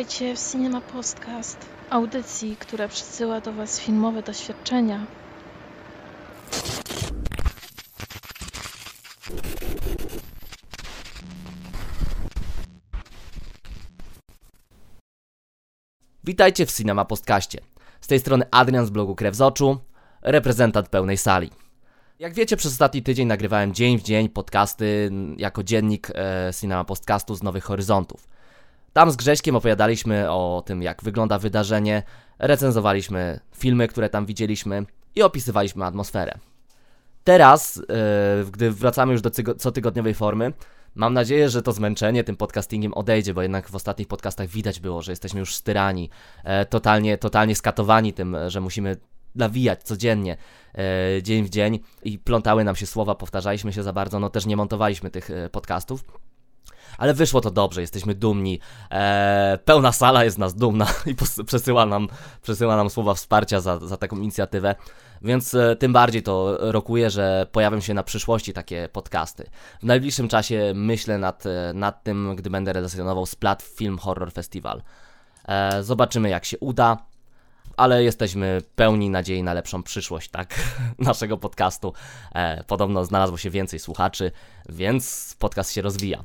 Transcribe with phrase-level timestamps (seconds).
[0.00, 5.06] Witajcie w Cinema Podcast, audycji, która przysyła do Was filmowe doświadczenia.
[16.24, 17.60] Witajcie w Cinema Postkaście.
[18.00, 19.78] Z tej strony Adrian z blogu Krew z Oczu,
[20.22, 21.50] reprezentant pełnej sali.
[22.18, 27.34] Jak wiecie, przez ostatni tydzień nagrywałem dzień w dzień podcasty jako dziennik e, Cinema Podcastu
[27.34, 28.39] z Nowych Horyzontów.
[28.92, 32.02] Tam z Grześkiem opowiadaliśmy o tym, jak wygląda wydarzenie,
[32.38, 36.38] recenzowaliśmy filmy, które tam widzieliśmy i opisywaliśmy atmosferę.
[37.24, 40.52] Teraz, e, gdy wracamy już do cotygodniowej formy,
[40.94, 45.02] mam nadzieję, że to zmęczenie tym podcastingiem odejdzie, bo jednak w ostatnich podcastach widać było,
[45.02, 46.10] że jesteśmy już styrani,
[46.44, 48.96] e, totalnie, totalnie skatowani tym, że musimy
[49.34, 50.36] nawijać codziennie,
[50.74, 54.46] e, dzień w dzień i plątały nam się słowa, powtarzaliśmy się za bardzo, no też
[54.46, 56.04] nie montowaliśmy tych e, podcastów.
[56.98, 58.60] Ale wyszło to dobrze, jesteśmy dumni.
[58.90, 62.08] E, pełna sala jest nas dumna i przesyła nam,
[62.42, 64.74] przesyła nam słowa wsparcia za, za taką inicjatywę.
[65.22, 69.50] Więc e, tym bardziej to rokuję, że pojawią się na przyszłości takie podcasty.
[69.80, 74.82] W najbliższym czasie myślę nad, e, nad tym, gdy będę relacjonował Splat Film Horror Festival.
[75.48, 76.98] E, zobaczymy jak się uda,
[77.76, 80.54] ale jesteśmy pełni nadziei na lepszą przyszłość, tak?
[80.98, 81.92] Naszego podcastu.
[82.34, 84.32] E, podobno znalazło się więcej słuchaczy,
[84.68, 86.24] więc podcast się rozwija.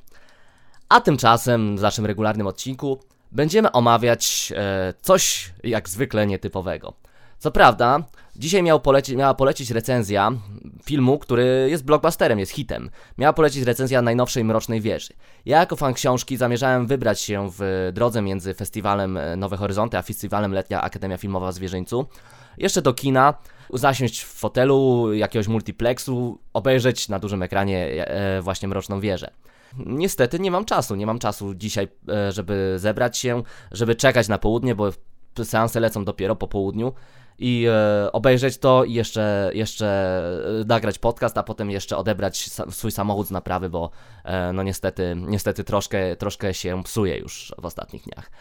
[0.95, 2.99] A tymczasem w naszym regularnym odcinku
[3.31, 6.93] będziemy omawiać e, coś jak zwykle nietypowego.
[7.39, 8.03] Co prawda,
[8.35, 10.31] dzisiaj miał poleci, miała polecieć recenzja
[10.85, 12.89] filmu, który jest blockbusterem, jest hitem.
[13.17, 15.13] Miała polecieć recenzja najnowszej Mrocznej Wieży.
[15.45, 20.01] Ja jako fan książki zamierzałem wybrać się w drodze między festiwalem e, Nowe Horyzonty, a
[20.01, 22.05] festiwalem Letnia Akademia Filmowa w Zwierzyńcu.
[22.57, 23.33] Jeszcze do kina,
[23.73, 29.31] zasiąść w fotelu jakiegoś multiplexu, obejrzeć na dużym ekranie e, właśnie Mroczną Wieżę.
[29.85, 34.37] Niestety nie mam czasu, nie mam czasu dzisiaj, e, żeby zebrać się, żeby czekać na
[34.37, 34.89] południe, bo
[35.43, 36.93] seanse lecą dopiero po południu
[37.39, 39.87] i e, obejrzeć to i jeszcze, jeszcze
[40.61, 43.89] e, nagrać podcast, a potem jeszcze odebrać sa- swój samochód z naprawy, bo
[44.23, 48.31] e, no niestety, niestety troszkę, troszkę się psuje już w ostatnich dniach.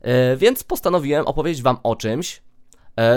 [0.00, 2.42] E, więc postanowiłem opowiedzieć Wam o czymś,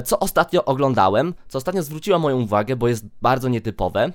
[0.06, 4.12] co ostatnio oglądałem, co ostatnio zwróciło moją uwagę, bo jest bardzo nietypowe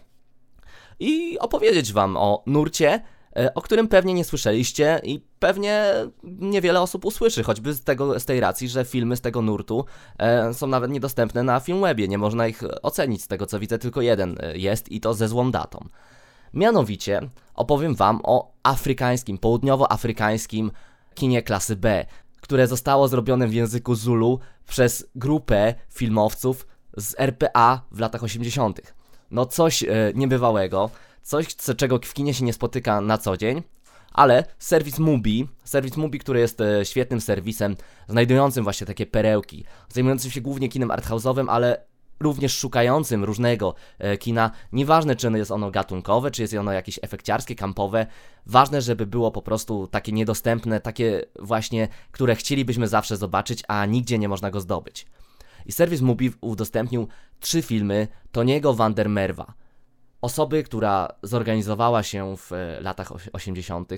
[1.01, 3.03] i opowiedzieć Wam o nurcie,
[3.37, 8.25] e, o którym pewnie nie słyszeliście i pewnie niewiele osób usłyszy, choćby z, tego, z
[8.25, 9.85] tej racji, że filmy z tego nurtu
[10.19, 14.01] e, są nawet niedostępne na Filmwebie, nie można ich ocenić z tego co widzę, tylko
[14.03, 15.89] jeden e, jest i to ze złą datą.
[16.55, 17.21] Mianowicie
[17.55, 20.71] opowiem Wam o afrykańskim, południowoafrykańskim
[21.15, 22.07] kinie klasy B,
[22.41, 28.95] które zostało zrobione w języku Zulu przez grupę filmowców z RPA w latach 80.
[29.31, 30.91] No coś e, niebywałego,
[31.23, 33.63] coś co, czego w kinie się nie spotyka na co dzień,
[34.13, 37.77] ale serwis Mubi, serwis Mubi, który jest e, świetnym serwisem,
[38.09, 41.85] znajdującym właśnie takie perełki, zajmującym się głównie kinem arthouse'owym, ale
[42.21, 44.51] również szukającym różnego e, kina.
[44.73, 48.07] Nieważne, czy jest ono gatunkowe, czy jest ono jakieś efekciarskie, kampowe.
[48.47, 54.19] Ważne, żeby było po prostu takie niedostępne, takie właśnie, które chcielibyśmy zawsze zobaczyć, a nigdzie
[54.19, 55.07] nie można go zdobyć.
[55.67, 57.09] I serwis Mubi udostępnił
[57.41, 59.53] trzy filmy Toniego van der Merwa.
[60.23, 63.93] Osoby, która zorganizowała się w e, latach osi- 80.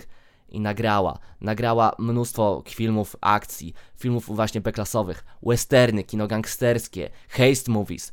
[0.50, 1.18] i nagrała.
[1.40, 8.12] Nagrała mnóstwo filmów akcji, filmów właśnie beklasowych, westerny, kino gangsterskie, haste movies,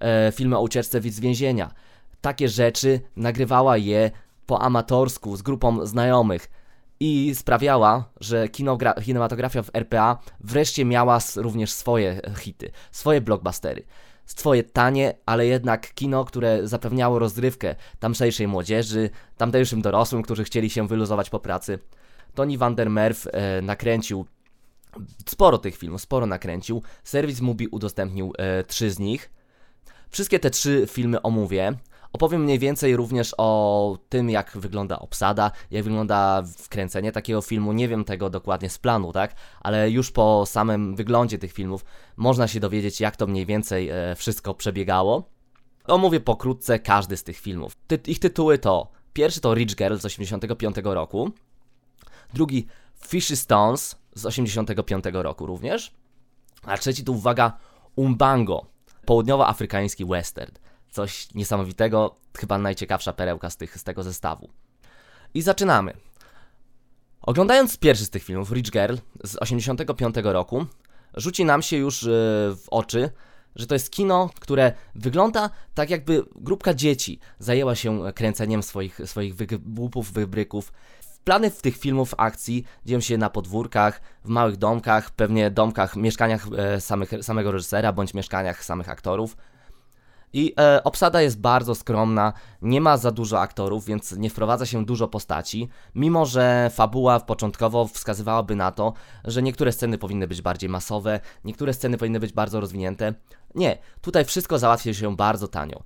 [0.00, 1.70] e, filmy o ucieczce z więzienia.
[2.20, 4.10] Takie rzeczy nagrywała je
[4.46, 6.50] po amatorsku z grupą znajomych
[7.00, 8.48] i sprawiała, że
[9.02, 13.82] kinematografia w RPA wreszcie miała również swoje hity, swoje blockbustery.
[14.36, 20.88] Swoje tanie, ale jednak kino, które zapewniało rozrywkę tamtejszej młodzieży, tamtejszym dorosłym, którzy chcieli się
[20.88, 21.78] wyluzować po pracy.
[22.34, 24.26] Tony van der Merw e, nakręcił
[25.26, 26.82] sporo tych filmów, sporo nakręcił.
[27.04, 29.30] Serwis Mubi udostępnił e, trzy z nich.
[30.10, 31.74] Wszystkie te trzy filmy omówię.
[32.12, 37.72] Opowiem mniej więcej również o tym, jak wygląda obsada, jak wygląda wkręcenie takiego filmu.
[37.72, 39.34] Nie wiem tego dokładnie z planu, tak?
[39.60, 41.84] Ale już po samym wyglądzie tych filmów
[42.16, 45.28] można się dowiedzieć, jak to mniej więcej e, wszystko przebiegało.
[45.84, 47.76] Omówię pokrótce każdy z tych filmów.
[47.86, 51.30] Ty ich tytuły to: pierwszy to Rich Girl z 85 roku,
[52.34, 52.66] drugi
[53.06, 55.92] Fishy Stones z 85 roku również,
[56.62, 57.58] a trzeci to uwaga
[57.96, 58.66] Umbango,
[59.04, 60.52] południowoafrykański western.
[60.90, 64.48] Coś niesamowitego, chyba najciekawsza perełka z, tych, z tego zestawu.
[65.34, 65.94] I zaczynamy.
[67.22, 68.94] Oglądając pierwszy z tych filmów, Rich Girl
[69.24, 70.66] z 85 roku,
[71.14, 72.08] rzuci nam się już e,
[72.56, 73.10] w oczy,
[73.56, 79.34] że to jest kino, które wygląda tak jakby grupka dzieci zajęła się kręceniem swoich, swoich
[79.36, 80.72] wygłupów, wybryków
[81.28, 86.46] plany w tych filmów akcji dzieją się na podwórkach, w małych domkach, pewnie domkach, mieszkaniach
[86.56, 89.36] e, samych, samego reżysera bądź mieszkaniach samych aktorów.
[90.32, 92.32] I e, obsada jest bardzo skromna,
[92.62, 97.86] nie ma za dużo aktorów, więc nie wprowadza się dużo postaci, mimo że fabuła początkowo
[97.86, 98.92] wskazywałaby na to,
[99.24, 103.14] że niektóre sceny powinny być bardziej masowe, niektóre sceny powinny być bardzo rozwinięte.
[103.54, 105.82] Nie, tutaj wszystko załatwia się bardzo tanio.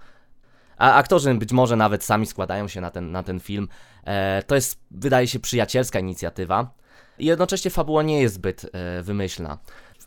[0.76, 3.68] A aktorzy być może nawet sami składają się na ten, na ten film.
[4.04, 6.74] E, to jest, wydaje się, przyjacielska inicjatywa.
[7.18, 9.58] I jednocześnie fabuła nie jest zbyt e, wymyślna.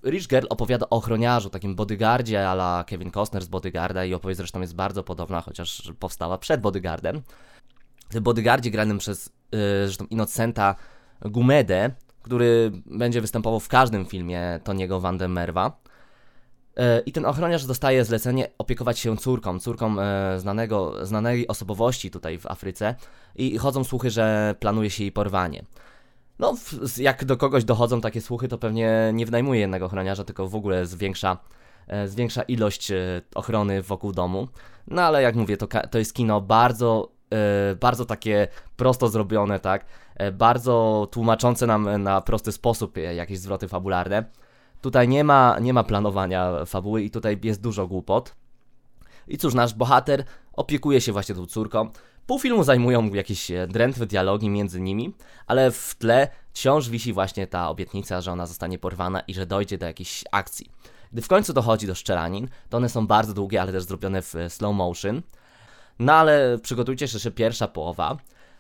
[0.05, 4.61] Rich Girl opowiada o ochroniarzu, takim bodyguardzie ala Kevin Costner z Bodyguarda i opowieść zresztą
[4.61, 7.21] jest bardzo podobna, chociaż powstała przed Bodyguardem.
[8.11, 10.75] W bodyguardzie granym przez yy, zresztą Innocenta
[11.21, 11.91] Gumedę,
[12.21, 15.77] który będzie występował w każdym filmie Toniego Van Merwa.
[16.77, 22.37] E, I ten ochroniarz dostaje zlecenie opiekować się córką, córką e, znanego, znanej osobowości tutaj
[22.37, 22.95] w Afryce
[23.35, 25.63] i chodzą słuchy, że planuje się jej porwanie.
[26.39, 26.55] No,
[26.97, 30.85] jak do kogoś dochodzą takie słuchy, to pewnie nie wynajmuje jednego ochroniarza, tylko w ogóle
[30.85, 31.37] zwiększa,
[31.87, 32.91] e, zwiększa ilość
[33.35, 34.47] ochrony wokół domu.
[34.87, 37.11] No ale jak mówię, to, to jest kino bardzo,
[37.79, 39.85] bardzo takie prosto zrobione, tak?
[40.33, 44.23] Bardzo tłumaczące nam na prosty sposób jakieś zwroty fabularne.
[44.81, 48.35] Tutaj nie ma, nie ma planowania fabuły i tutaj jest dużo głupot.
[49.27, 50.23] I cóż, nasz bohater
[50.53, 51.89] opiekuje się właśnie tą córką.
[52.27, 55.13] Pół filmu zajmują jakieś e, drętwe dialogi między nimi,
[55.47, 59.77] ale w tle wciąż wisi właśnie ta obietnica, że ona zostanie porwana i że dojdzie
[59.77, 60.71] do jakiejś akcji.
[61.11, 64.35] Gdy w końcu dochodzi do szczelanin, to one są bardzo długie, ale też zrobione w
[64.35, 65.21] e, slow motion.
[65.99, 68.17] No ale przygotujcie się, że pierwsza połowa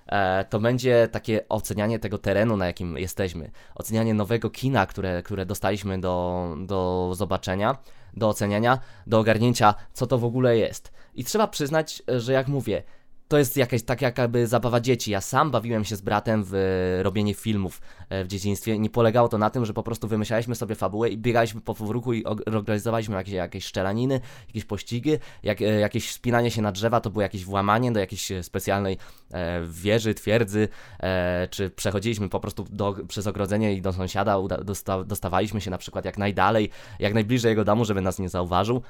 [0.07, 5.45] E, to będzie takie ocenianie tego terenu, na jakim jesteśmy, ocenianie nowego kina, które, które
[5.45, 7.77] dostaliśmy do, do zobaczenia,
[8.15, 10.91] do oceniania, do ogarnięcia, co to w ogóle jest.
[11.15, 12.83] I trzeba przyznać, że jak mówię,
[13.27, 15.11] to jest jakaś tak jakby zabawa dzieci.
[15.11, 16.53] Ja sam bawiłem się z bratem w
[17.01, 18.79] robienie filmów e, w dzieciństwie.
[18.79, 22.13] Nie polegało to na tym, że po prostu wymyślaliśmy sobie fabułę i biegaliśmy po powróku
[22.13, 25.11] i organizowaliśmy jakieś, jakieś szczelaniny, jakieś pościgi,
[25.43, 28.97] jak, e, jakieś spinanie się na drzewa, to było jakieś włamanie do jakiejś specjalnej
[29.31, 30.67] e, wieży, twierdzy,
[30.99, 35.77] e, czy przechodziliśmy po prostu do, przez ogrodzenie i do sąsiada dosta, dostawaliśmy się na
[35.77, 36.69] przykład jak najdalej,
[36.99, 38.81] jak najbliżej jego domu, żeby nas nie zauważył.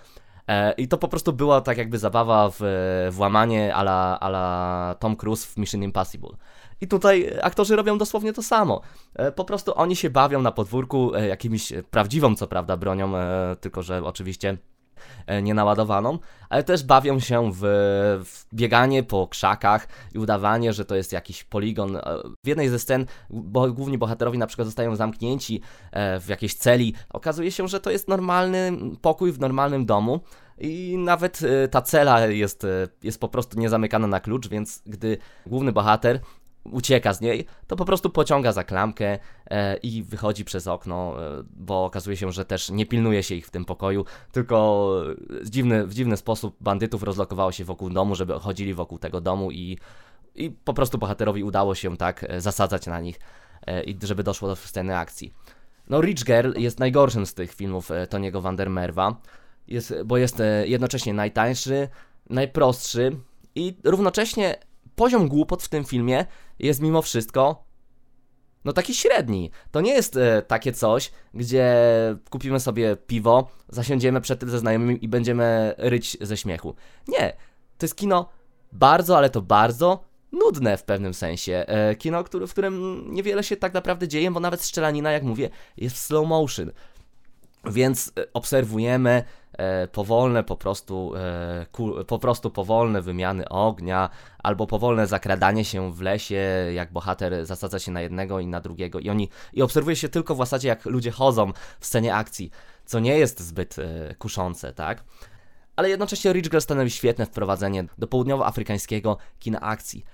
[0.47, 2.61] E, I to po prostu była tak jakby zabawa w
[3.11, 6.29] włamanie ala, ala Tom Cruise w Mission Impossible.
[6.81, 8.81] I tutaj aktorzy robią dosłownie to samo.
[9.15, 13.13] E, po prostu oni się bawią na podwórku e, jakimiś prawdziwą, co prawda, bronią,
[13.61, 14.57] tylko że oczywiście
[15.43, 16.19] nienaładowaną,
[16.49, 17.59] ale też bawią się w,
[18.25, 21.97] w, bieganie po krzakach i udawanie, że to jest jakiś poligon.
[22.43, 25.61] W jednej ze scen bo, główni bohaterowie na przykład zostają zamknięci
[25.93, 26.93] w jakiejś celi.
[27.09, 28.71] Okazuje się, że to jest normalny
[29.01, 30.19] pokój w normalnym domu.
[30.57, 31.39] I nawet
[31.71, 32.67] ta cela jest,
[33.03, 36.19] jest po prostu niezamykana na klucz, więc gdy główny bohater
[36.71, 41.43] ucieka z niej, to po prostu pociąga za klamkę e, i wychodzi przez okno, e,
[41.55, 44.89] bo okazuje się, że też nie pilnuje się ich w tym pokoju, tylko
[45.29, 49.51] w dziwny, w dziwny sposób bandytów rozlokowało się wokół domu, żeby chodzili wokół tego domu
[49.51, 49.77] i,
[50.35, 53.19] i po prostu bohaterowi udało się tak e, zasadzać na nich
[53.67, 55.33] e, i żeby doszło do sceny akcji.
[55.89, 59.15] No Rich Girl jest najgorszym z tych filmów e, Toniego Vandermerwa,
[59.67, 61.89] jest, bo jest e, jednocześnie najtańszy,
[62.29, 63.17] najprostszy
[63.55, 64.55] i równocześnie
[64.95, 66.25] poziom głupot w tym filmie
[66.59, 67.65] jest mimo wszystko
[68.65, 69.51] no taki średni.
[69.71, 71.75] To nie jest e, takie coś, gdzie
[72.29, 76.75] kupimy sobie piwo, zasiądziemy przed tym ze znajomymi i będziemy ryć ze śmiechu.
[77.07, 77.33] Nie.
[77.77, 78.29] To jest kino
[78.71, 81.65] bardzo, ale to bardzo nudne w pewnym sensie.
[81.67, 85.49] E, kino, który, w którym niewiele się tak naprawdę dzieje, bo nawet strzelanina, jak mówię,
[85.77, 86.71] jest w slow motion.
[87.65, 89.23] Więc e, obserwujemy
[89.91, 91.65] powolne po prostu, e,
[92.07, 94.09] po prostu powolne wymiany ognia,
[94.43, 98.99] albo powolne zakradanie się w lesie, jak bohater zasadza się na jednego i na drugiego
[98.99, 102.51] i oni, i obserwuje się tylko w zasadzie jak ludzie chodzą w scenie akcji,
[102.85, 105.03] co nie jest zbyt e, kuszące, tak?
[105.75, 110.05] Ale jednocześnie Rich stanowi świetne wprowadzenie do południowoafrykańskiego kina akcji.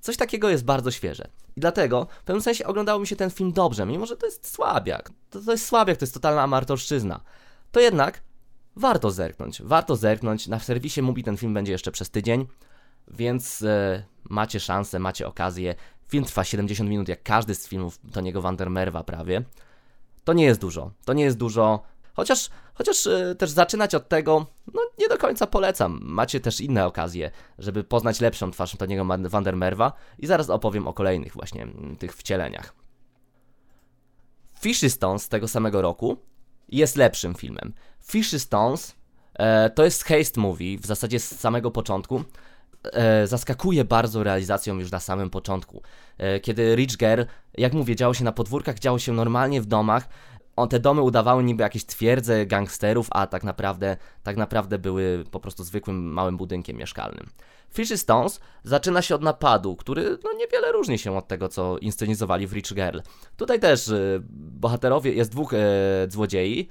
[0.00, 1.28] Coś takiego jest bardzo świeże.
[1.56, 4.54] I dlatego w pewnym sensie oglądało mi się ten film dobrze, mimo że to jest
[4.54, 5.10] słabiak.
[5.30, 7.20] To, to jest słabiak, to jest totalna amatorszczyzna.
[7.72, 8.22] To jednak
[8.76, 9.62] warto zerknąć.
[9.62, 10.46] Warto zerknąć.
[10.48, 12.46] Na serwisie Mubi ten film będzie jeszcze przez tydzień,
[13.08, 15.74] więc e, macie szansę, macie okazję.
[16.08, 19.42] Film trwa 70 minut, jak każdy z filmów Toniego Vandermerwa prawie.
[20.24, 20.90] To nie jest dużo.
[21.04, 21.82] To nie jest dużo.
[22.14, 26.00] Chociaż, chociaż yy, też zaczynać od tego, no nie do końca polecam.
[26.02, 31.32] Macie też inne okazje, żeby poznać lepszą twarz Toniego Vandermerwa i zaraz opowiem o kolejnych
[31.32, 32.74] właśnie mm, tych wcieleniach.
[34.60, 36.16] Fishy Stones z tego samego roku
[36.68, 37.72] jest lepszym filmem.
[38.04, 38.96] Fishy Stones
[39.34, 42.24] e, to jest haste movie, w zasadzie z samego początku.
[42.92, 45.82] e, zaskakuje bardzo realizacją już na samym początku.
[46.18, 47.22] E, kiedy Rich Girl,
[47.58, 50.08] jak mówię, działo się na podwórkach, działo się normalnie w domach,
[50.56, 55.40] on, te domy udawały niby jakieś twierdze gangsterów, a tak naprawdę, tak naprawdę były po
[55.40, 57.30] prostu zwykłym małym budynkiem mieszkalnym.
[57.72, 62.46] Fishy Stones zaczyna się od napadu, który no, niewiele różni się od tego, co inscenizowali
[62.46, 62.98] w Rich Girl.
[63.36, 65.56] Tutaj też y, bohaterowie, jest dwóch y,
[66.08, 66.68] złodziei,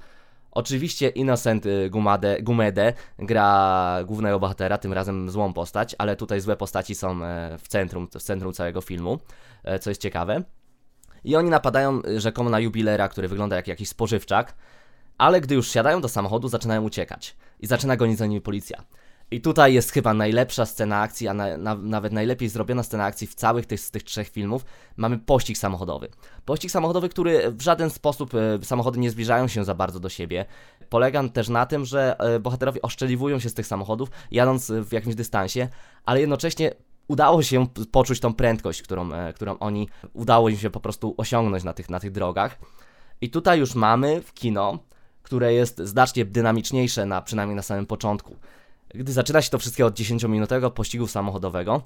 [0.50, 6.56] Oczywiście Innocent e, Gumade, Gumede gra głównego bohatera, tym razem złą postać, ale tutaj złe
[6.56, 7.20] postaci są
[7.58, 9.18] w centrum, w centrum całego filmu,
[9.80, 10.42] co jest ciekawe.
[11.24, 14.54] I oni napadają rzekomo na jubilera, który wygląda jak jakiś spożywczak,
[15.18, 17.36] ale gdy już siadają do samochodu, zaczynają uciekać.
[17.60, 18.84] I zaczyna gonić za nimi policja.
[19.30, 23.26] I tutaj jest chyba najlepsza scena akcji, a na, na, nawet najlepiej zrobiona scena akcji
[23.26, 24.64] w całych tych, z tych trzech filmów.
[24.96, 26.08] Mamy pościg samochodowy.
[26.44, 30.44] Pościg samochodowy, który w żaden sposób e, samochody nie zbliżają się za bardzo do siebie.
[30.88, 35.14] Polega też na tym, że e, bohaterowie oszczeliwują się z tych samochodów, jadąc w jakimś
[35.14, 35.68] dystansie,
[36.04, 36.74] ale jednocześnie
[37.08, 41.64] udało się poczuć tą prędkość, którą, e, którą oni udało im się po prostu osiągnąć
[41.64, 42.58] na tych, na tych drogach.
[43.20, 44.78] I tutaj już mamy w kino,
[45.22, 48.36] które jest znacznie dynamiczniejsze, na, przynajmniej na samym początku.
[48.94, 51.82] Gdy zaczyna się to wszystkie od 10-minutowego pościgu samochodowego,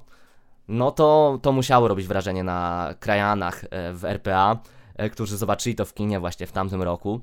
[0.67, 4.59] no to, to musiało robić wrażenie na krajanach e, w RPA,
[4.95, 7.21] e, którzy zobaczyli to w kinie właśnie w tamtym roku.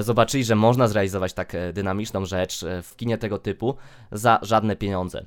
[0.00, 3.74] Zobaczyli, że można zrealizować tak dynamiczną rzecz w kinie tego typu
[4.12, 5.26] za żadne pieniądze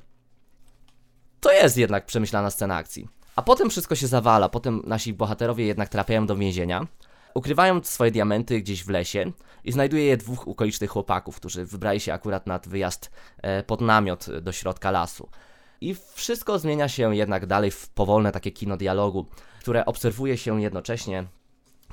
[1.40, 3.08] to jest jednak przemyślana scena akcji.
[3.36, 6.86] A potem wszystko się zawala, potem nasi bohaterowie jednak trafiają do więzienia,
[7.34, 9.32] ukrywają swoje diamenty gdzieś w lesie
[9.64, 13.10] i znajduje je dwóch okolicznych chłopaków, którzy wybrali się akurat nad wyjazd
[13.42, 15.28] e, pod namiot do środka lasu.
[15.80, 19.26] I wszystko zmienia się jednak dalej w powolne takie kino dialogu,
[19.60, 21.24] które obserwuje się jednocześnie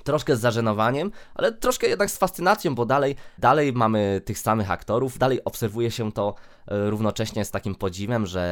[0.05, 5.17] troszkę z zażenowaniem, ale troszkę jednak z fascynacją, bo dalej, dalej mamy tych samych aktorów,
[5.17, 6.35] dalej obserwuje się to
[6.67, 8.45] e, równocześnie z takim podziwem, że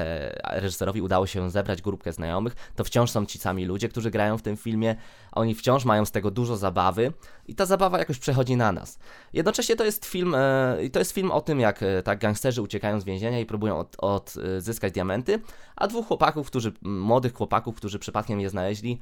[0.43, 4.41] reżyserowi udało się zebrać grupkę znajomych, to wciąż są ci sami ludzie, którzy grają w
[4.41, 4.95] tym filmie,
[5.31, 7.13] oni wciąż mają z tego dużo zabawy
[7.48, 9.00] i ta zabawa jakoś przechodzi na nas.
[9.33, 13.00] Jednocześnie to jest film, e, to jest film o tym, jak e, tak gangsterzy uciekają
[13.00, 15.39] z więzienia i próbują od, odzyskać diamenty,
[15.75, 19.00] a dwóch chłopaków, którzy, młodych chłopaków, którzy przypadkiem je znaleźli,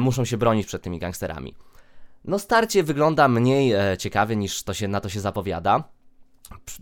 [0.00, 1.54] muszą się bronić przed tymi gangsterami.
[2.24, 5.84] No starcie wygląda mniej e, ciekawie niż to się, na to się zapowiada.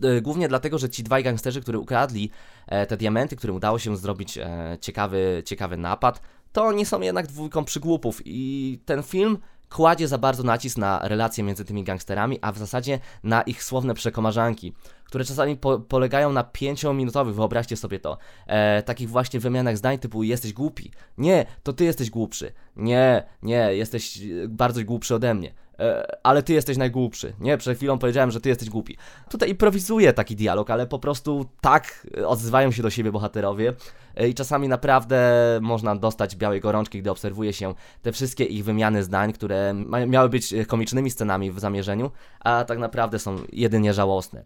[0.03, 2.31] E, głównie dlatego, że ci dwaj gangsterzy, którzy ukradli
[2.67, 6.21] e, te diamenty, którym udało się zrobić e, ciekawy, ciekawy napad,
[6.53, 9.39] to nie są jednak dwójką przygłupów i ten film
[9.71, 13.95] kładzie za bardzo nacisk na relacje między tymi gangsterami, a w zasadzie na ich słowne
[13.95, 14.75] przekomarzanki,
[15.13, 20.23] które czasami po polegają na pięciominutowych, wyobraźcie sobie to, e, takich właśnie wymianach zdań typu
[20.23, 26.17] jesteś głupi, nie, to ty jesteś głupszy, nie, nie, jesteś bardzo głupszy ode mnie, e,
[26.23, 28.97] ale ty jesteś najgłupszy, nie, przed chwilą powiedziałem, że ty jesteś głupi.
[29.31, 33.73] Tutaj improwizuję taki dialog, ale po prostu tak odzywają się do siebie bohaterowie
[34.17, 35.19] e, i czasami naprawdę
[35.63, 39.75] można dostać białej gorączki, gdy obserwuje się te wszystkie ich wymiany zdań, które
[40.07, 44.45] miały być komicznymi scenami w zamierzeniu, a tak naprawdę są jedynie żałosne.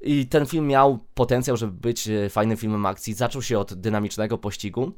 [0.00, 3.14] I ten film miał potencjał, żeby być e, fajnym filmem akcji.
[3.14, 4.92] Zaczął się od dynamicznego pościgu,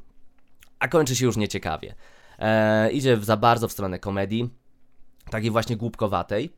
[0.79, 1.95] a kończy się już nieciekawie.
[2.39, 4.49] Eee, idzie za bardzo w stronę komedii,
[5.29, 6.53] takiej właśnie głupkowatej.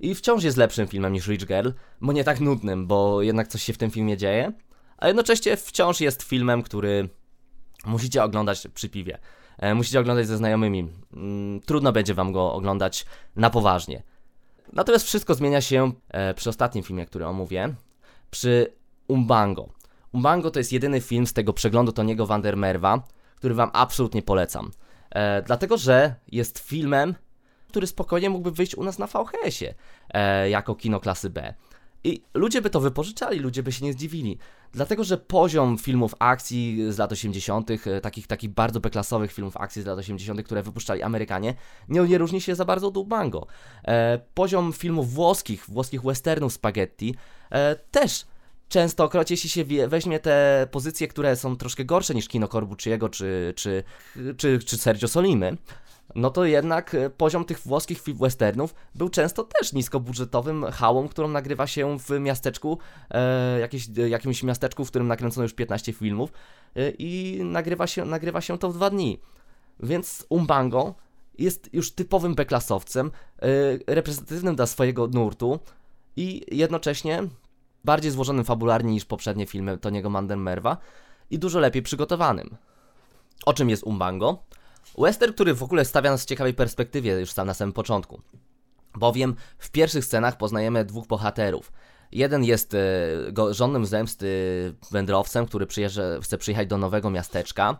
[0.00, 1.68] I wciąż jest lepszym filmem niż Rich Girl,
[2.00, 4.52] bo nie tak nudnym, bo jednak coś się w tym filmie dzieje,
[4.98, 7.08] a jednocześnie wciąż jest filmem, który
[7.86, 9.18] musicie oglądać przy piwie.
[9.58, 10.88] E, musicie oglądać ze znajomymi.
[11.12, 13.06] Mm, trudno będzie wam go oglądać
[13.36, 14.02] na poważnie.
[14.72, 17.74] Natomiast wszystko zmienia się e, przy ostatnim filmie, który omówię,
[18.30, 18.72] przy
[19.08, 19.68] Umbango.
[20.12, 23.02] Umbango to jest jedyny film z tego przeglądu Toniego Vandermerwa,
[23.36, 24.70] który wam absolutnie polecam.
[25.10, 27.14] E, dlatego, że jest filmem,
[27.68, 29.74] który spokojnie mógłby wyjść u nas na VHS-ie
[30.08, 31.54] e, jako kino klasy B.
[32.04, 34.38] I ludzie by to wypożyczali, ludzie by się nie zdziwili.
[34.72, 39.82] Dlatego, że poziom filmów akcji z lat 80., e, takich, takich bardzo beklasowych filmów akcji
[39.82, 41.54] z lat 80., które wypuszczali Amerykanie,
[41.88, 43.46] nie, nie różni się za bardzo od Mango.
[43.84, 47.14] E, poziom filmów włoskich, włoskich westernów spaghetti
[47.50, 48.26] e, też
[48.68, 53.84] częstokroć, jeśli się weźmie te pozycje, które są troszkę gorsze niż kino Corbucciego czy, czy,
[54.36, 55.56] czy, czy Sergio Solimy,
[56.14, 61.66] no to jednak e, poziom tych włoskich westernów był często też niskobudżetowym hałą, którą nagrywa
[61.66, 62.78] się w miasteczku,
[63.10, 66.32] e, jakieś, e, jakimś miasteczku, w którym nakręcono już 15 filmów
[66.76, 69.20] e, i nagrywa się, nagrywa się to w dwa dni.
[69.80, 70.94] Więc Umbango
[71.38, 73.10] jest już typowym beklasowcem,
[73.42, 75.60] e, reprezentatywnym dla swojego nurtu
[76.16, 77.22] i jednocześnie
[77.84, 80.76] bardziej złożonym fabularnie niż poprzednie filmy Toniego Mandenmerwa
[81.30, 82.56] i dużo lepiej przygotowanym.
[83.46, 84.42] O czym jest Umbango?
[84.98, 88.20] Western, który w ogóle stawia nas w ciekawej perspektywie już sam na samym początku.
[88.94, 91.72] Bowiem w pierwszych scenach poznajemy dwóch bohaterów.
[92.12, 92.78] Jeden jest e,
[93.50, 94.28] żonnym zemsty
[94.90, 95.66] wędrowcem, który
[96.22, 97.78] chce przyjechać do nowego miasteczka,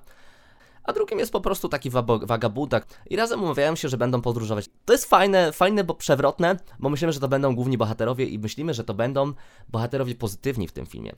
[0.83, 1.91] a drugim jest po prostu taki
[2.23, 4.71] wagabudak i razem umawiają się, że będą podróżować.
[4.85, 8.75] To jest fajne, fajne, bo przewrotne, bo myślimy, że to będą główni bohaterowie i myślimy,
[8.75, 9.33] że to będą
[9.69, 11.13] bohaterowie pozytywni w tym filmie.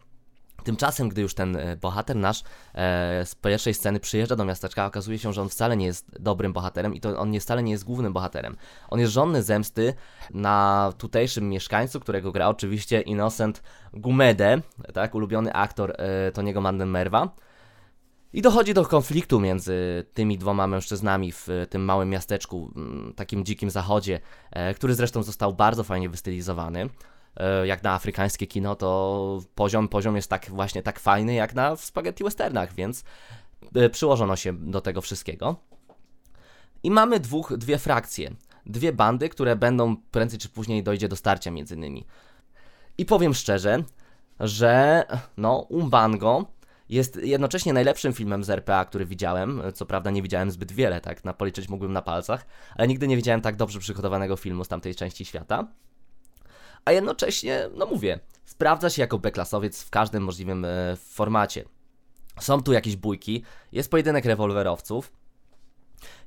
[0.65, 2.43] Tymczasem, gdy już ten e, bohater nasz
[2.75, 6.53] e, z pierwszej sceny przyjeżdża do miasteczka, okazuje się, że on wcale nie jest dobrym
[6.53, 8.57] bohaterem i to on nie, wcale nie jest głównym bohaterem.
[8.89, 9.95] On jest żonny zemsty
[10.31, 14.61] na tutejszym mieszkańcu, którego gra oczywiście Innocent Gumede,
[14.95, 17.29] tak, ulubiony aktor e, Toniego Mandenmerwa.
[18.35, 22.71] I dochodzi do konfliktu między tymi dwoma mężczyznami w tym małym miasteczku,
[23.17, 26.89] takim dzikim zachodzie, e, który zresztą został bardzo fajnie wystylizowany.
[27.37, 31.77] E, jak na afrykańskie kino, to poziom, poziom jest tak właśnie tak fajny jak na
[31.77, 33.05] spaghetti westernach, więc
[33.75, 35.57] e, przyłożono się do tego wszystkiego.
[36.83, 38.31] I mamy dwóch, dwie frakcje,
[38.67, 42.07] dwie bandy, które będą prędzej czy później dojdzie do starcia między nimi.
[42.99, 43.85] I powiem szczerze,
[44.41, 45.05] że
[45.37, 46.47] no, Umbango
[46.89, 49.63] jest jednocześnie najlepszym filmem z RPA, który widziałem.
[49.75, 52.47] Co prawda nie widziałem zbyt wiele, tak, na policzyć mógłbym na palcach,
[52.77, 55.69] ale nigdy nie widziałem tak dobrze przygotowanego filmu z tamtej części świata
[56.85, 61.65] a jednocześnie, no mówię, sprawdza się jako B-klasowiec w każdym możliwym e, formacie.
[62.41, 65.13] Są tu jakieś bójki, jest pojedynek rewolwerowców,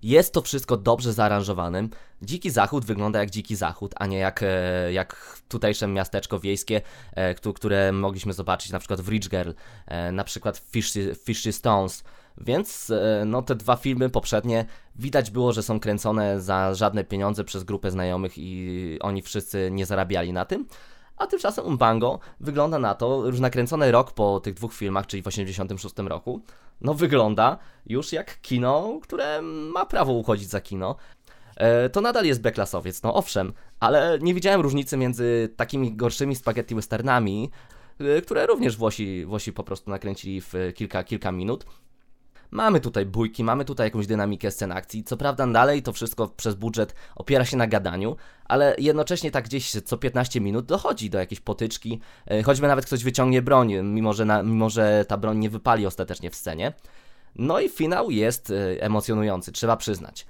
[0.03, 1.89] jest to wszystko dobrze zaaranżowanym.
[2.21, 6.81] Dziki Zachód wygląda jak Dziki Zachód, a nie jak, e, jak tutejsze miasteczko wiejskie,
[7.11, 9.51] e, które mogliśmy zobaczyć na przykład w Rich Girl,
[9.85, 12.03] e, na przykład w Fishy, Fishy Stones.
[12.37, 12.91] Więc
[13.25, 14.65] no, te dwa filmy poprzednie
[14.95, 19.85] widać było, że są kręcone za żadne pieniądze przez grupę znajomych i oni wszyscy nie
[19.85, 20.65] zarabiali na tym.
[21.17, 25.27] A tymczasem Umbango wygląda na to, już nakręcony rok po tych dwóch filmach, czyli w
[25.27, 26.41] 86 roku,
[26.81, 30.95] no wygląda już jak kino, które ma prawo uchodzić za kino.
[31.57, 36.75] E, to nadal jest B-klasowiec, no owszem, ale nie widziałem różnicy między takimi gorszymi spaghetti
[36.75, 37.51] westernami,
[37.99, 41.65] e, które również Włosi, Włosi po prostu nakręcili w kilka, kilka minut,
[42.55, 45.03] Mamy tutaj bójki, mamy tutaj jakąś dynamikę scen akcji.
[45.03, 48.15] Co prawda dalej to wszystko przez budżet opiera się na gadaniu,
[48.45, 53.03] ale jednocześnie tak gdzieś co 15 minut dochodzi do jakiejś potyczki, e, choćby nawet ktoś
[53.03, 56.73] wyciągnie broń, mimo że, na, mimo że ta broń nie wypali ostatecznie w scenie.
[57.35, 60.25] No i finał jest e, emocjonujący, trzeba przyznać.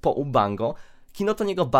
[0.00, 0.74] Po Ubango
[1.12, 1.70] kino to niego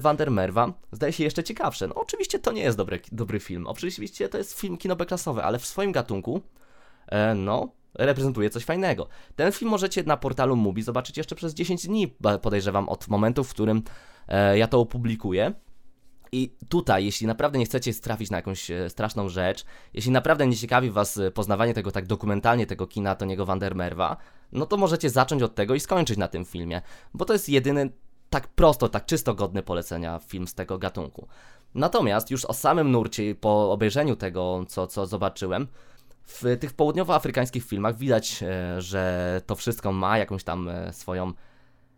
[0.00, 1.86] Van der Merwa zdaje się jeszcze ciekawsze.
[1.86, 4.96] No oczywiście to nie jest dobry, dobry film, oczywiście to jest film kino
[5.42, 6.40] ale w swoim gatunku,
[7.06, 9.08] e, no, reprezentuje coś fajnego.
[9.36, 13.50] Ten film możecie na portalu Mubi zobaczyć jeszcze przez 10 dni, podejrzewam, od momentu, w
[13.50, 13.82] którym
[14.28, 15.52] e, ja to opublikuję.
[16.32, 20.56] I tutaj, jeśli naprawdę nie chcecie strafić na jakąś e, straszną rzecz, jeśli naprawdę nie
[20.56, 24.16] ciekawi Was e, poznawanie tego tak dokumentalnie, tego kina Toniego Vandermerwa,
[24.52, 26.82] no to możecie zacząć od tego i skończyć na tym filmie,
[27.14, 27.90] bo to jest jedyny
[28.30, 31.28] tak prosto, tak czysto godny polecenia film z tego gatunku.
[31.74, 35.66] Natomiast już o samym nurcie, po obejrzeniu tego, co, co zobaczyłem,
[36.28, 41.32] w tych południowoafrykańskich filmach widać, e, że to wszystko ma jakąś tam e, swoją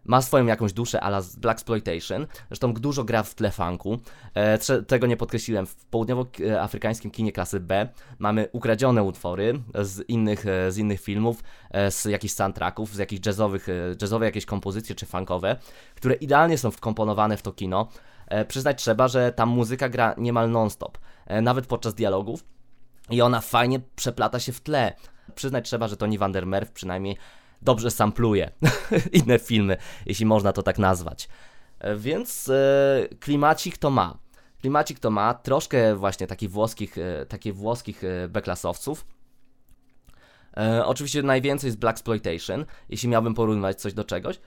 [0.04, 2.26] ma swoją jakąś duszę ala Black Exploitation.
[2.48, 3.98] Zresztą dużo gra w tle funku.
[4.34, 5.66] E, tego nie podkreśliłem.
[5.66, 7.88] W południowoafrykańskim kinie klasy B
[8.18, 11.42] mamy ukradzione utwory z innych, z innych filmów,
[11.90, 13.66] z jakichś soundtracków, z jakichś jazzowych,
[14.02, 15.56] jazzowe jakieś kompozycje czy funkowe,
[15.94, 17.88] które idealnie są wkomponowane w to kino.
[18.48, 20.98] Przyznać trzeba, że tam muzyka gra niemal non-stop,
[21.42, 22.44] nawet podczas dialogów
[23.10, 24.92] i ona fajnie przeplata się w tle.
[25.34, 27.16] Przyznać trzeba, że Tony Van der Merw przynajmniej
[27.62, 28.50] dobrze sampluje
[29.12, 31.28] inne filmy, jeśli można to tak nazwać.
[31.78, 34.18] E, więc e, klimacik to ma.
[34.60, 39.06] Klimacik to ma troszkę właśnie takich włoskich, e, takich włoskich beklasowców.
[40.84, 44.40] Oczywiście najwięcej z Black Exploitation, jeśli miałbym porównywać coś do czegoś.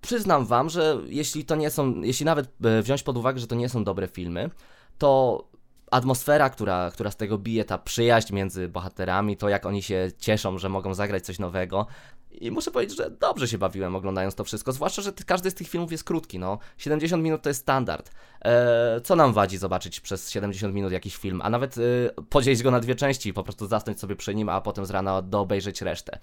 [0.00, 2.50] Przyznam wam, że jeśli to nie są, jeśli nawet
[2.82, 4.50] wziąć pod uwagę, że to nie są dobre filmy,
[4.98, 5.44] to
[5.92, 10.58] atmosfera, która, która z tego bije, ta przyjaźń między bohaterami, to jak oni się cieszą,
[10.58, 11.86] że mogą zagrać coś nowego.
[12.30, 15.68] I muszę powiedzieć, że dobrze się bawiłem oglądając to wszystko, zwłaszcza, że każdy z tych
[15.68, 16.58] filmów jest krótki, no.
[16.78, 18.10] 70 minut to jest standard.
[18.42, 21.80] Eee, co nam wadzi zobaczyć przez 70 minut jakiś film, a nawet e,
[22.22, 24.90] podzielić go na dwie części i po prostu zasnąć sobie przy nim, a potem z
[24.90, 26.18] rana doobejrzeć resztę.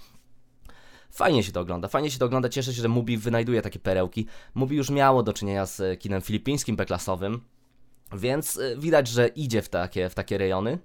[1.11, 4.25] Fajnie się to ogląda, fajnie się to ogląda, cieszę się, że Mubi wynajduje takie perełki.
[4.55, 7.41] Mubi już miało do czynienia z kinem filipińskim beklasowym,
[8.13, 10.79] więc y, widać, że idzie w takie, w takie rejony.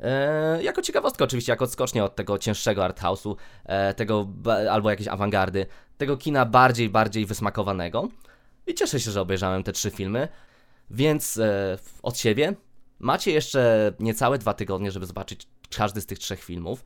[0.00, 4.28] E, jako ciekawostka oczywiście, jako odskocznie od tego cięższego arthouse'u, e, tego
[4.70, 5.66] albo jakiejś awangardy,
[5.98, 8.08] tego kina bardziej, bardziej wysmakowanego.
[8.66, 10.28] I cieszę się, że obejrzałem te trzy filmy.
[10.90, 12.54] Więc e, od siebie
[12.98, 16.84] macie jeszcze niecałe dwa tygodnie, żeby zobaczyć każdy z tych trzech filmów.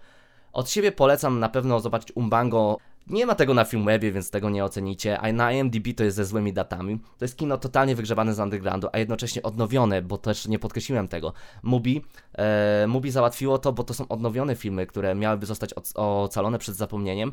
[0.53, 4.65] Od siebie polecam na pewno zobaczyć Umbango Nie ma tego na Filmwebie, więc tego nie
[4.65, 6.99] ocenicie, a na IMDb to jest ze złymi datami.
[7.19, 11.33] To jest kino totalnie wygrzewane z undergroundu, a jednocześnie odnowione, bo też nie podkreśliłem tego.
[11.63, 12.05] Mubi,
[12.39, 17.33] e, Mubi załatwiło to, bo to są odnowione filmy, które miałyby zostać ocalone przed zapomnieniem.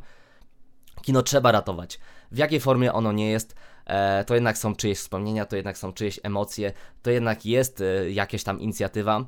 [1.01, 1.99] Kino trzeba ratować.
[2.31, 3.55] W jakiej formie ono nie jest,
[3.85, 8.11] e, to jednak są czyjeś wspomnienia, to jednak są czyjeś emocje, to jednak jest e,
[8.11, 9.25] jakaś tam inicjatywa.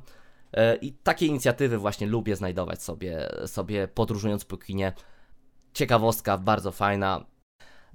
[0.52, 4.92] E, I takie inicjatywy właśnie lubię znajdować sobie, sobie podróżując po kinie.
[5.76, 7.24] Ciekawostka, bardzo fajna.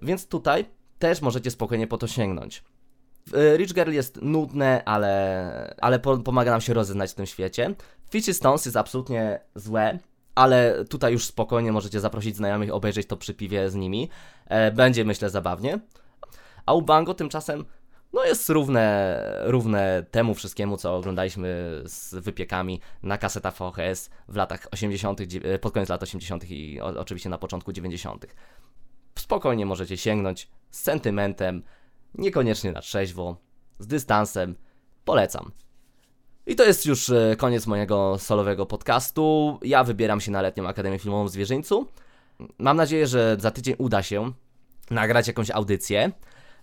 [0.02, 0.65] Więc tutaj
[1.00, 2.63] też możecie spokojnie po to sięgnąć.
[3.34, 7.76] E, Rich Girl jest nudne, ale, ale pomaga nam się rozeznać w tym świecie.
[8.10, 10.00] Fishy Stones jest absolutnie złe,
[10.36, 14.10] ale tutaj już spokojnie możecie zaprosić znajomych, obejrzeć to przy piwie z nimi.
[14.46, 15.80] E, będzie myślę zabawnie.
[16.65, 17.65] A Ubango tymczasem
[18.13, 24.67] no jest równe, równe temu wszystkiemu, co oglądaliśmy z wypiekami na kasetach VHS w latach
[24.71, 26.52] 80., e, pod koniec lat 80.
[26.52, 28.26] i oczywiście na początku 90.
[29.19, 31.63] Spokojnie możecie sięgnąć z sentymentem,
[32.15, 33.38] niekoniecznie na trzeźwo,
[33.80, 34.56] z dystansem.
[35.06, 35.52] Polecam.
[36.45, 39.60] I to jest już e, koniec mojego solowego podcastu.
[39.62, 41.88] Ja wybieram się na letnią Akademię Filmową w Zwierzyńcu.
[42.58, 44.32] Mam nadzieję, że za tydzień uda się
[44.89, 46.12] nagrać jakąś audycję.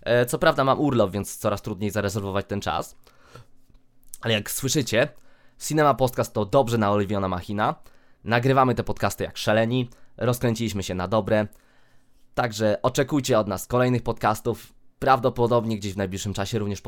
[0.01, 2.95] E, co prawda mam urlop, więc coraz trudniej zarezerwować ten czas.
[4.21, 5.07] Ale jak słyszycie,
[5.59, 7.75] Cinema Podcast to dobrze naoliwiona machina.
[8.23, 11.47] Nagrywamy te podcasty jak szaleni, rozkręciliśmy się na dobre.
[12.35, 14.73] Także oczekujcie od nas kolejnych podcastów.
[14.99, 16.81] Prawdopodobnie gdzieś w najbliższym czasie również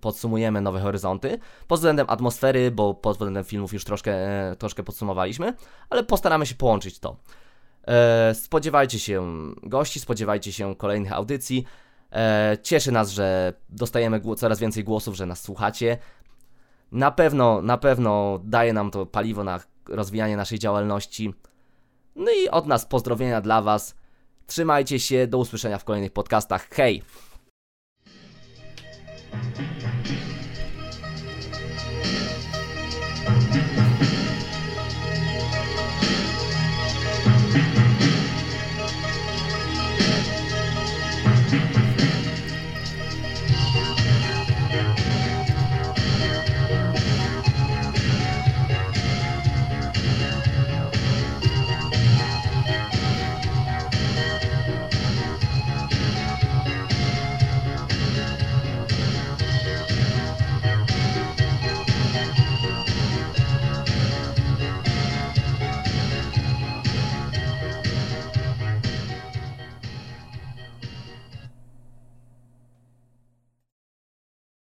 [0.00, 1.38] podsumujemy, nowe horyzonty.
[1.68, 4.12] Pod względem atmosfery, bo pod względem filmów już troszkę,
[4.50, 5.54] e, troszkę podsumowaliśmy,
[5.90, 7.16] ale postaramy się połączyć to.
[7.86, 9.28] E, spodziewajcie się
[9.62, 11.64] gości, spodziewajcie się kolejnych audycji.
[12.12, 15.98] E, cieszy nas, że dostajemy coraz więcej głosów, że nas słuchacie.
[16.92, 21.34] Na pewno, na pewno daje nam to paliwo na rozwijanie naszej działalności.
[22.16, 23.94] No i od nas pozdrowienia dla Was.
[24.46, 26.68] Trzymajcie się, do usłyszenia w kolejnych podcastach.
[26.68, 27.02] Hej!